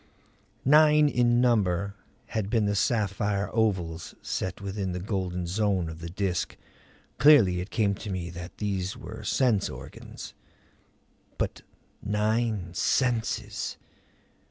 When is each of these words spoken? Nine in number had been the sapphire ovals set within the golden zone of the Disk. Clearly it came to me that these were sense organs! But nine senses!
Nine 0.65 1.07
in 1.07 1.39
number 1.41 1.93
had 2.29 2.49
been 2.49 2.65
the 2.65 2.73
sapphire 2.73 3.51
ovals 3.55 4.15
set 4.23 4.59
within 4.59 4.93
the 4.93 4.99
golden 4.99 5.45
zone 5.45 5.89
of 5.89 5.99
the 5.99 6.09
Disk. 6.09 6.57
Clearly 7.19 7.61
it 7.61 7.69
came 7.69 7.93
to 7.93 8.09
me 8.09 8.31
that 8.31 8.57
these 8.57 8.97
were 8.97 9.23
sense 9.23 9.69
organs! 9.69 10.33
But 11.37 11.61
nine 12.01 12.73
senses! 12.73 13.77